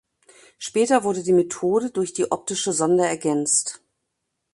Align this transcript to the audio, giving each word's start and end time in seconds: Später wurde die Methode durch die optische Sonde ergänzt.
Später 0.57 1.03
wurde 1.03 1.21
die 1.21 1.31
Methode 1.31 1.91
durch 1.91 2.11
die 2.11 2.31
optische 2.31 2.73
Sonde 2.73 3.05
ergänzt. 3.05 3.83